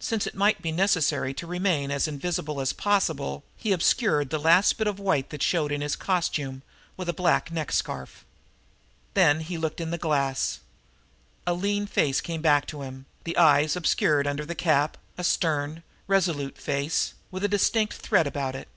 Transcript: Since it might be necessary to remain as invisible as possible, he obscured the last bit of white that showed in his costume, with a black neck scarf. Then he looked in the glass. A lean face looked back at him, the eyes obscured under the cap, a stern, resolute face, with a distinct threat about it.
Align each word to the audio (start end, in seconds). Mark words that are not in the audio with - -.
Since 0.00 0.26
it 0.26 0.34
might 0.34 0.62
be 0.62 0.72
necessary 0.72 1.34
to 1.34 1.46
remain 1.46 1.90
as 1.90 2.08
invisible 2.08 2.58
as 2.58 2.72
possible, 2.72 3.44
he 3.54 3.72
obscured 3.72 4.30
the 4.30 4.38
last 4.38 4.78
bit 4.78 4.86
of 4.86 4.98
white 4.98 5.28
that 5.28 5.42
showed 5.42 5.70
in 5.70 5.82
his 5.82 5.94
costume, 5.94 6.62
with 6.96 7.06
a 7.06 7.12
black 7.12 7.52
neck 7.52 7.70
scarf. 7.70 8.24
Then 9.12 9.40
he 9.40 9.58
looked 9.58 9.78
in 9.78 9.90
the 9.90 9.98
glass. 9.98 10.60
A 11.46 11.52
lean 11.52 11.86
face 11.86 12.26
looked 12.26 12.40
back 12.40 12.62
at 12.62 12.70
him, 12.80 13.04
the 13.24 13.36
eyes 13.36 13.76
obscured 13.76 14.26
under 14.26 14.46
the 14.46 14.54
cap, 14.54 14.96
a 15.18 15.22
stern, 15.22 15.82
resolute 16.06 16.56
face, 16.56 17.12
with 17.30 17.44
a 17.44 17.46
distinct 17.48 17.92
threat 17.92 18.26
about 18.26 18.54
it. 18.56 18.68